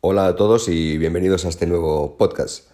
[0.00, 2.70] Hola a todos y bienvenidos a este nuevo podcast.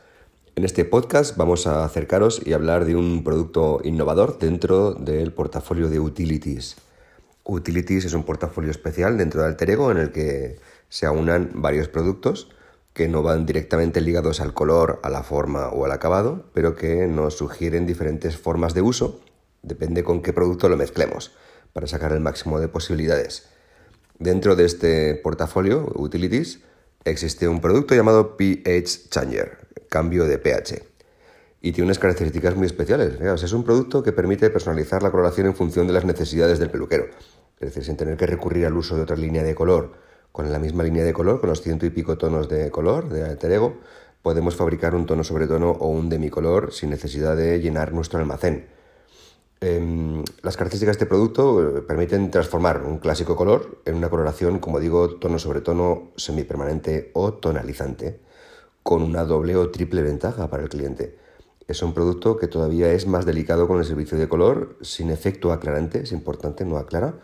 [0.56, 5.88] En este podcast vamos a acercaros y hablar de un producto innovador dentro del portafolio
[5.88, 6.76] de Utilities.
[7.44, 10.58] Utilities es un portafolio especial dentro de Alterego en el que
[10.90, 12.50] se aunan varios productos
[12.92, 17.06] que no van directamente ligados al color, a la forma o al acabado, pero que
[17.06, 19.22] nos sugieren diferentes formas de uso,
[19.62, 21.32] depende con qué producto lo mezclemos,
[21.72, 23.48] para sacar el máximo de posibilidades.
[24.18, 26.60] Dentro de este portafolio, Utilities,
[27.04, 29.58] existe un producto llamado pH Changer,
[29.88, 30.82] cambio de pH.
[31.60, 33.20] Y tiene unas características muy especiales.
[33.20, 37.06] Es un producto que permite personalizar la coloración en función de las necesidades del peluquero.
[37.58, 39.92] Es decir, sin tener que recurrir al uso de otra línea de color
[40.32, 43.22] con la misma línea de color, con los ciento y pico tonos de color de
[43.22, 43.60] Alter
[44.20, 48.66] podemos fabricar un tono sobre tono o un demicolor sin necesidad de llenar nuestro almacén.
[49.66, 54.58] Em, las características de este producto eh, permiten transformar un clásico color en una coloración,
[54.58, 58.20] como digo, tono sobre tono semipermanente o tonalizante,
[58.82, 61.16] con una doble o triple ventaja para el cliente.
[61.66, 65.50] Es un producto que todavía es más delicado con el servicio de color, sin efecto
[65.50, 67.14] aclarante, es importante, no aclara,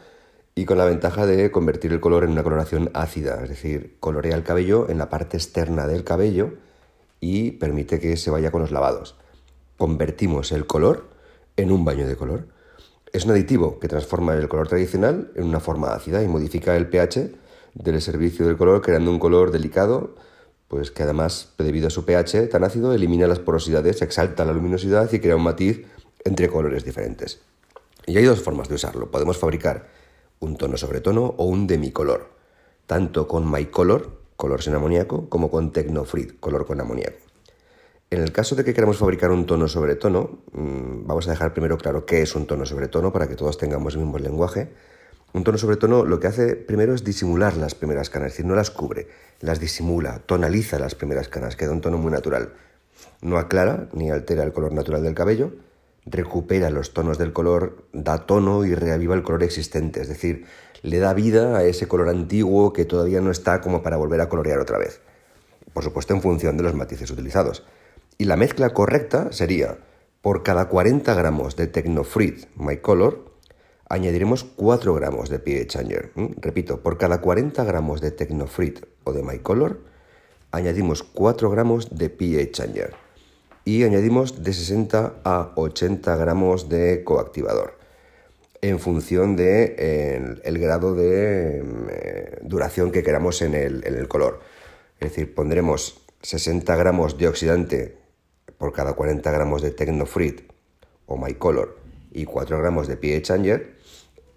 [0.55, 4.35] y con la ventaja de convertir el color en una coloración ácida, es decir, colorea
[4.35, 6.55] el cabello en la parte externa del cabello
[7.21, 9.17] y permite que se vaya con los lavados.
[9.77, 11.20] Convertimos el color
[11.61, 12.47] en un baño de color.
[13.13, 16.89] Es un aditivo que transforma el color tradicional en una forma ácida y modifica el
[16.89, 17.33] pH
[17.75, 20.15] del servicio del color creando un color delicado,
[20.69, 25.13] pues que además, debido a su pH tan ácido, elimina las porosidades, exalta la luminosidad
[25.13, 25.85] y crea un matiz
[26.25, 27.41] entre colores diferentes.
[28.07, 29.11] Y hay dos formas de usarlo.
[29.11, 29.89] Podemos fabricar
[30.39, 32.31] un tono sobre tono o un demicolor,
[32.87, 37.30] tanto con MyColor, color sin amoníaco, como con Tecnofrit, color con amoníaco.
[38.13, 41.53] En el caso de que queramos fabricar un tono sobre tono, mm, vamos a dejar
[41.53, 44.73] primero claro qué es un tono sobre tono para que todos tengamos el mismo lenguaje.
[45.33, 48.47] Un tono sobre tono lo que hace primero es disimular las primeras canas, es decir,
[48.47, 49.07] no las cubre,
[49.39, 52.55] las disimula, tonaliza las primeras canas, queda un tono muy natural.
[53.23, 55.53] No aclara ni altera el color natural del cabello,
[56.05, 60.47] recupera los tonos del color, da tono y reaviva el color existente, es decir,
[60.83, 64.29] le da vida a ese color antiguo que todavía no está como para volver a
[64.29, 65.01] colorear otra vez.
[65.73, 67.63] Por supuesto, en función de los matices utilizados.
[68.21, 69.79] Y la mezcla correcta sería,
[70.21, 73.33] por cada 40 gramos de Tecnofruit My Color,
[73.89, 76.13] añadiremos 4 gramos de pH Changer.
[76.37, 79.81] Repito, por cada 40 gramos de Tecnofruit o de My Color,
[80.51, 82.95] añadimos 4 gramos de pH Changer
[83.65, 87.79] y añadimos de 60 a 80 gramos de coactivador
[88.61, 94.09] en función del de, el grado de eh, duración que queramos en el, en el,
[94.09, 94.41] color.
[94.99, 98.00] Es decir, pondremos 60 gramos de oxidante
[98.59, 100.51] por cada 40 gramos de Tecnofruit
[101.07, 101.79] o MyColor
[102.13, 103.77] y 4 gramos de pH Changer.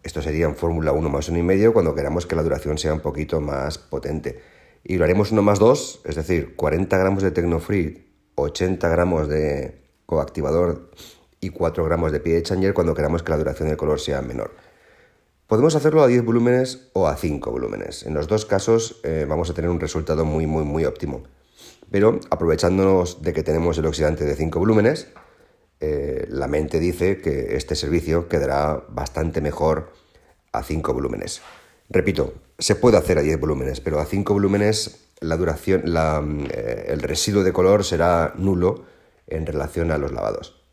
[0.03, 3.41] Esto sería en fórmula 1 más 1,5 cuando queramos que la duración sea un poquito
[3.41, 4.41] más potente.
[4.83, 9.81] Y lo haremos 1 más 2, es decir, 40 gramos de Tecnofruit 80 gramos de
[10.05, 10.89] coactivador
[11.39, 14.51] y 4 gramos de pH changer cuando queramos que la duración del color sea menor.
[15.47, 18.03] Podemos hacerlo a 10 volúmenes o a 5 volúmenes.
[18.03, 21.23] En los dos casos eh, vamos a tener un resultado muy, muy, muy óptimo.
[21.93, 25.09] Pero aprovechándonos de que tenemos el oxidante de 5 volúmenes,
[25.79, 29.93] eh, la mente dice que este servicio quedará bastante mejor
[30.53, 31.43] a 5 volúmenes.
[31.91, 35.83] Repito, se puede hacer a 10 volúmenes, pero a 5 volúmenes la duración,
[36.49, 38.85] eh, el residuo de color será nulo
[39.27, 40.63] en relación a los lavados.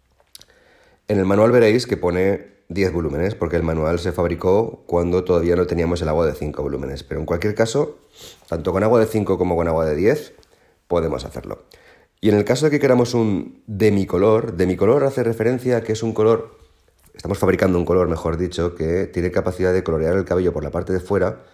[1.07, 5.55] En el manual veréis que pone 10 volúmenes, porque el manual se fabricó cuando todavía
[5.55, 7.03] no teníamos el agua de 5 volúmenes.
[7.03, 7.99] Pero en cualquier caso,
[8.49, 10.41] tanto con agua de 5 como con agua de 10,
[10.91, 11.63] podemos hacerlo.
[12.21, 16.03] Y en el caso de que queramos un demicolor, demicolor hace referencia a que es
[16.03, 16.59] un color,
[17.15, 20.73] estamos fabricando un color, mejor dicho, que tiene capacidad de colorear el cabello por la
[20.73, 21.45] parte de fuera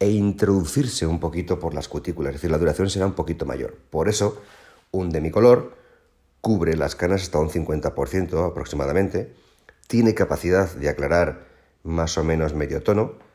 [0.00, 3.76] e introducirse un poquito por las cutículas, es decir, la duración será un poquito mayor.
[3.90, 4.40] Por eso,
[4.90, 5.74] un demicolor
[6.40, 9.34] cubre las canas hasta un 50% aproximadamente,
[9.86, 11.46] tiene capacidad de aclarar
[11.82, 13.25] más o menos medio tono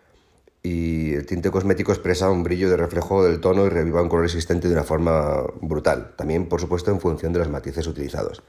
[0.63, 4.25] y el tinte cosmético expresa un brillo de reflejo del tono y reviva un color
[4.25, 8.43] existente de una forma brutal, también por supuesto en función de los matices utilizados.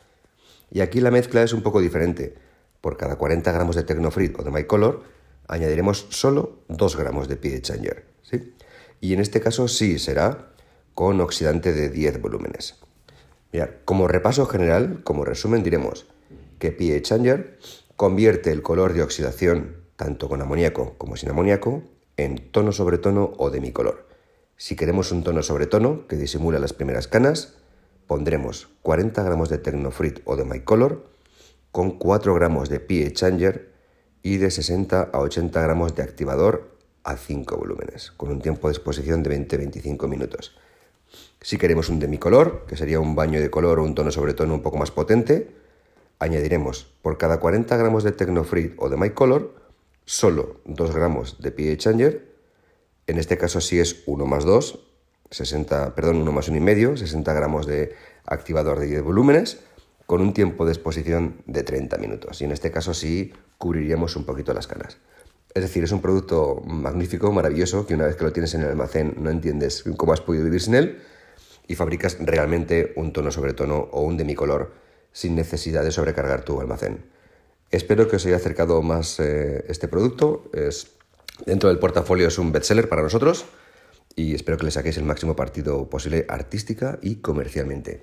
[0.71, 2.35] Y aquí la mezcla es un poco diferente.
[2.81, 5.03] Por cada 40 gramos de Tecnofrit o de My Color
[5.49, 8.07] añadiremos solo 2 gramos de pH Changer.
[8.23, 8.55] ¿sí?
[9.01, 10.53] Y en este caso sí será
[10.95, 12.77] con oxidante de 10 volúmenes.
[13.85, 16.07] como repaso general, como resumen, diremos
[16.59, 17.59] que pH Changer
[17.97, 21.83] convierte el color de oxidación, tanto con amoníaco como sin amoníaco,
[22.25, 24.07] en tono sobre tono o demicolor.
[24.57, 27.55] Si queremos un tono sobre tono que disimula las primeras canas,
[28.07, 31.05] pondremos 40 gramos de Tecnofrit o de MyColor
[31.73, 33.73] con 4 gramos de pH Changer
[34.23, 36.71] y de 60 a 80 gramos de activador
[37.03, 40.57] a 5 volúmenes, con un tiempo de exposición de 20-25 minutos.
[41.41, 44.55] Si queremos un demicolor, que sería un baño de color o un tono sobre tono
[44.55, 45.51] un poco más potente,
[46.19, 49.62] añadiremos por cada 40 gramos de Tecnofree o de My Color,
[50.05, 52.33] solo 2 gramos de pH Changer.
[53.07, 54.79] En este caso sí es 1 más 2,
[55.31, 57.95] 60, perdón, 1 más 1,5, 60 gramos de
[58.25, 59.61] activador de 10 volúmenes,
[60.07, 62.41] con un tiempo de exposición de 30 minutos.
[62.41, 64.99] Y en este caso sí cubriríamos un poquito las canas.
[65.55, 68.69] Es decir, es un producto magnífico, maravilloso, que una vez que lo tienes en el
[68.69, 71.03] almacén no entiendes cómo has podido vivir sin él
[71.69, 74.73] y fabricas realmente un tono sobre tono o un demicolor
[75.13, 77.05] sin necesidad de sobrecargar tu almacén.
[77.73, 80.45] Espero que os haya acercado más eh, este producto.
[80.53, 80.93] Es,
[81.47, 83.47] dentro del portafolio es un bestseller para nosotros
[84.15, 88.03] y espero que le saquéis el máximo partido posible artística y comercialmente.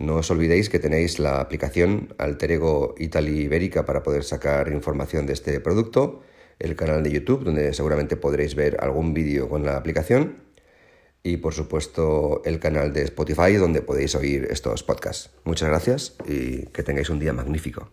[0.00, 5.26] No os olvidéis que tenéis la aplicación Alter Ego Italy Ibérica para poder sacar información
[5.26, 6.22] de este producto
[6.58, 10.42] el canal de YouTube, donde seguramente podréis ver algún vídeo con la aplicación,
[11.22, 15.30] y por supuesto el canal de Spotify, donde podéis oír estos podcasts.
[15.44, 17.90] Muchas gracias y que tengáis un día magnífico.